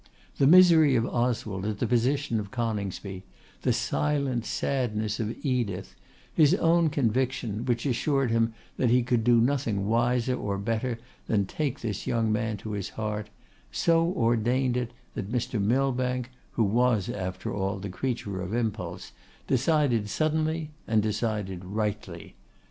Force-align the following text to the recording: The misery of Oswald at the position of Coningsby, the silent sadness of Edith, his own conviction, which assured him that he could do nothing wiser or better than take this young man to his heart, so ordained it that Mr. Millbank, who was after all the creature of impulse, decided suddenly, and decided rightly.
The 0.39 0.47
misery 0.47 0.95
of 0.95 1.05
Oswald 1.05 1.63
at 1.63 1.77
the 1.77 1.85
position 1.85 2.39
of 2.39 2.49
Coningsby, 2.49 3.21
the 3.61 3.71
silent 3.71 4.47
sadness 4.47 5.19
of 5.19 5.35
Edith, 5.45 5.93
his 6.33 6.55
own 6.55 6.89
conviction, 6.89 7.65
which 7.65 7.85
assured 7.85 8.31
him 8.31 8.55
that 8.77 8.89
he 8.89 9.03
could 9.03 9.23
do 9.23 9.39
nothing 9.39 9.85
wiser 9.85 10.33
or 10.35 10.57
better 10.57 10.97
than 11.27 11.45
take 11.45 11.81
this 11.81 12.07
young 12.07 12.31
man 12.31 12.57
to 12.65 12.71
his 12.71 12.89
heart, 12.89 13.29
so 13.71 14.03
ordained 14.17 14.75
it 14.75 14.89
that 15.13 15.31
Mr. 15.31 15.61
Millbank, 15.61 16.31
who 16.53 16.63
was 16.63 17.07
after 17.07 17.53
all 17.53 17.77
the 17.77 17.87
creature 17.89 18.41
of 18.41 18.55
impulse, 18.55 19.11
decided 19.45 20.09
suddenly, 20.09 20.71
and 20.87 21.03
decided 21.03 21.63
rightly. 21.63 22.33